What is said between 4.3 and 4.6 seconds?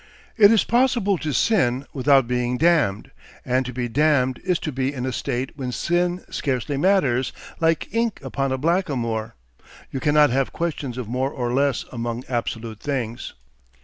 is